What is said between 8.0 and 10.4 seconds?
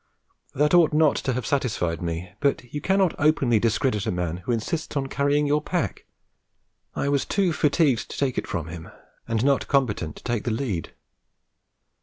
to take it from him, and not competent to